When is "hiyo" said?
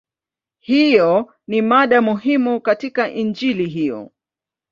0.59-1.33, 3.69-4.11